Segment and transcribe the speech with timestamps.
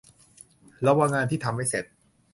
[0.87, 1.85] ระวังงานที่ทำไม่เสร็จ